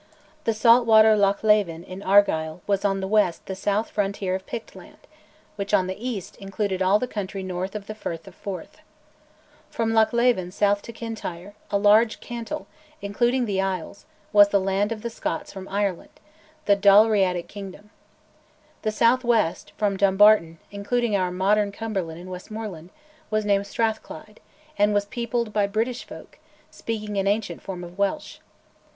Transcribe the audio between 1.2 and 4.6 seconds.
Leven in Argyll was on the west the south frontier of